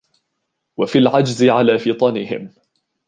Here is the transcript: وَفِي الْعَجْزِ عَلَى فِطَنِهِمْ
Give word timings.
وَفِي 0.77 0.99
الْعَجْزِ 0.99 1.43
عَلَى 1.43 1.79
فِطَنِهِمْ 1.79 2.53